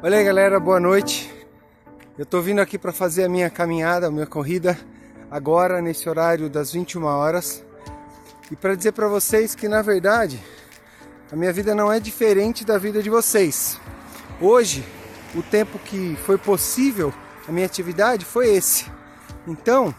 [0.00, 1.28] Olha aí galera, boa noite.
[2.16, 4.78] Eu tô vindo aqui para fazer a minha caminhada, a minha corrida
[5.28, 7.64] agora nesse horário das 21 horas.
[8.48, 10.40] E para dizer para vocês que na verdade
[11.32, 13.80] a minha vida não é diferente da vida de vocês.
[14.40, 14.86] Hoje,
[15.34, 17.12] o tempo que foi possível
[17.48, 18.88] a minha atividade foi esse.
[19.48, 19.92] Então,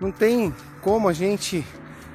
[0.00, 1.66] não tem como a gente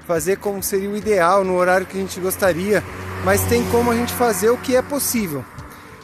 [0.08, 2.84] fazer como seria o ideal no horário que a gente gostaria,
[3.24, 5.46] mas tem como a gente fazer o que é possível.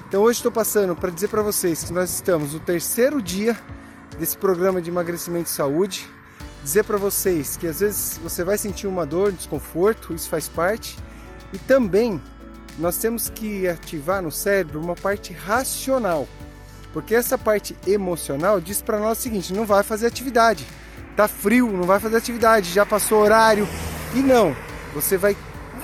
[0.09, 3.55] Então hoje estou passando para dizer para vocês que nós estamos no terceiro dia
[4.17, 6.09] desse programa de emagrecimento e saúde.
[6.63, 10.49] Dizer para vocês que às vezes você vai sentir uma dor, um desconforto, isso faz
[10.49, 10.97] parte.
[11.53, 12.19] E também
[12.79, 16.27] nós temos que ativar no cérebro uma parte racional.
[16.91, 20.65] Porque essa parte emocional diz para nós o seguinte: não vai fazer atividade.
[21.15, 23.67] Tá frio, não vai fazer atividade, já passou horário.
[24.15, 24.55] E não,
[24.91, 25.37] você vai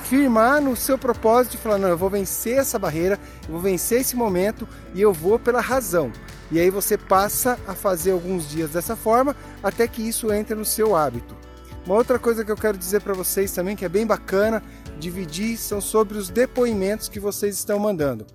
[0.08, 4.00] firmar no seu propósito e falar: não, eu vou vencer essa barreira, eu vou vencer
[4.00, 6.12] esse momento e eu vou pela razão.
[6.50, 10.64] E aí você passa a fazer alguns dias dessa forma até que isso entre no
[10.64, 11.36] seu hábito.
[11.84, 14.62] Uma outra coisa que eu quero dizer para vocês também, que é bem bacana
[14.98, 18.26] dividir, são sobre os depoimentos que vocês estão mandando.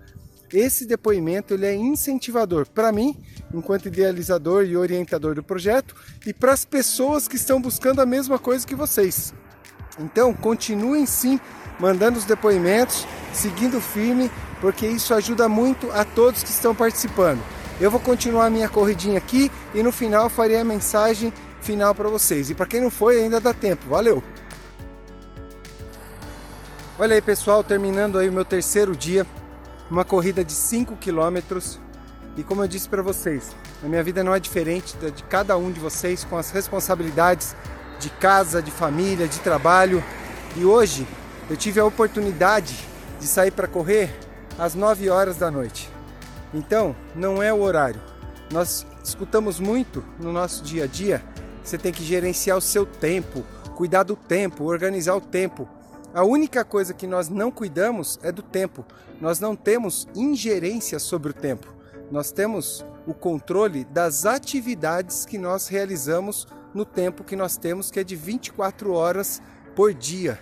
[0.54, 3.18] Esse depoimento ele é incentivador para mim,
[3.54, 5.96] enquanto idealizador e orientador do projeto,
[6.26, 9.34] e para as pessoas que estão buscando a mesma coisa que vocês.
[10.02, 11.40] Então, continuem sim
[11.80, 17.42] mandando os depoimentos, seguindo firme, porque isso ajuda muito a todos que estão participando.
[17.80, 22.10] Eu vou continuar a minha corridinha aqui e no final farei a mensagem final para
[22.10, 22.50] vocês.
[22.50, 23.90] E para quem não foi, ainda dá tempo.
[23.90, 24.24] Valeu!
[27.00, 29.26] Olha aí, pessoal, terminando aí o meu terceiro dia,
[29.90, 31.80] uma corrida de 5 quilômetros.
[32.38, 35.58] E como eu disse para vocês, a minha vida não é diferente da de cada
[35.58, 37.56] um de vocês com as responsabilidades
[38.02, 40.04] de casa, de família, de trabalho.
[40.58, 41.08] E hoje
[41.50, 42.76] eu tive a oportunidade
[43.20, 44.14] de sair para correr
[44.58, 45.90] às 9 horas da noite.
[46.54, 48.02] Então, não é o horário.
[48.52, 51.24] Nós escutamos muito no nosso dia a dia,
[51.64, 53.44] você tem que gerenciar o seu tempo,
[53.76, 55.70] cuidar do tempo, organizar o tempo.
[56.14, 58.86] A única coisa que nós não cuidamos é do tempo.
[59.22, 61.68] Nós não temos ingerência sobre o tempo.
[62.12, 68.02] Nós temos o controle das atividades que nós realizamos no tempo que nós temos, que
[68.02, 69.42] é de 24 horas
[69.76, 70.38] por dia.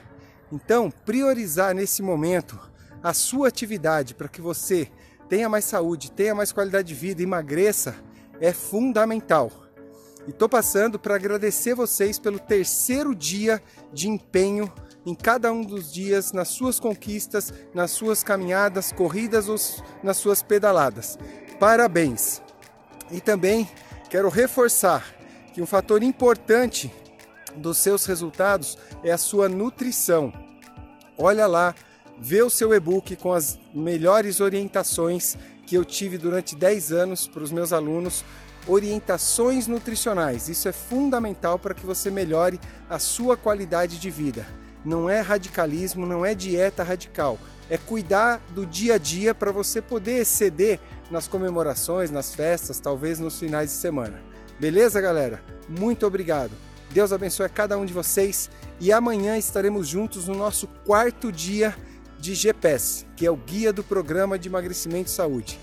[0.52, 2.60] Então, priorizar nesse momento
[3.04, 4.92] a sua atividade para que você
[5.30, 7.96] tenha mais saúde, tenha mais qualidade de vida, emagreça,
[8.42, 9.52] é fundamental.
[10.28, 13.62] E estou passando para agradecer vocês pelo terceiro dia
[13.94, 14.72] de empenho
[15.06, 19.58] em cada um dos dias nas suas conquistas, nas suas caminhadas, corridas ou
[20.04, 21.18] nas suas pedaladas.
[21.60, 22.42] Parabéns!
[23.12, 23.70] E também
[24.10, 25.06] quero reforçar
[25.54, 26.90] que um fator importante
[27.58, 30.32] dos seus resultados é a sua nutrição.
[31.18, 31.76] Olha lá,
[32.18, 37.44] vê o seu e-book com as melhores orientações que eu tive durante 10 anos para
[37.44, 38.24] os meus alunos,
[38.66, 40.48] orientações nutricionais.
[40.48, 42.58] Isso é fundamental para que você melhore
[42.90, 44.48] a sua qualidade de vida.
[44.84, 47.38] Não é radicalismo, não é dieta radical,
[47.70, 50.80] é cuidar do dia a dia para você poder exceder
[51.12, 54.22] nas comemorações, nas festas, talvez nos finais de semana.
[54.60, 55.44] Beleza, galera?
[55.68, 56.52] Muito obrigado.
[56.92, 61.76] Deus abençoe a cada um de vocês e amanhã estaremos juntos no nosso quarto dia
[62.20, 65.60] de GPS, que é o guia do programa de emagrecimento e saúde.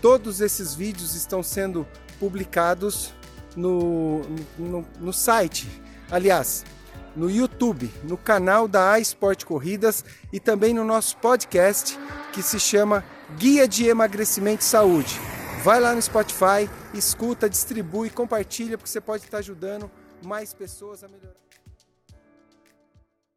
[0.00, 1.86] Todos esses vídeos estão sendo
[2.18, 3.12] publicados
[3.56, 4.22] no,
[4.58, 5.68] no, no site,
[6.10, 6.64] aliás,
[7.16, 11.98] no YouTube, no canal da A Sport Corridas e também no nosso podcast
[12.32, 13.04] que se chama
[13.38, 15.20] Guia de Emagrecimento e Saúde.
[15.62, 19.90] Vai lá no Spotify, escuta, distribui, compartilha, porque você pode estar ajudando
[20.22, 21.43] mais pessoas a melhorar.